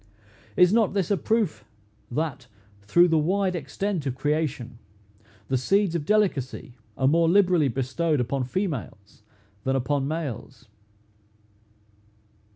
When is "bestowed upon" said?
7.67-8.45